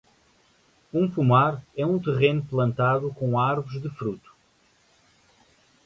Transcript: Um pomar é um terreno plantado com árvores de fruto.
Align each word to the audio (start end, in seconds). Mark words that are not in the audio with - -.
Um 0.91 1.07
pomar 1.07 1.61
é 1.77 1.85
um 1.85 1.99
terreno 1.99 2.43
plantado 2.43 3.13
com 3.13 3.37
árvores 3.39 3.79
de 3.79 3.87
fruto. 3.91 4.31